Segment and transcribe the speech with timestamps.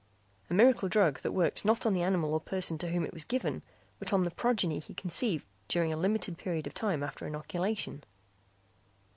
[0.49, 3.23] A miracle drug that worked not on the animal or person to whom it was
[3.23, 3.61] given,
[3.99, 8.03] but on the progeny he conceived during a limited period of time after inoculation.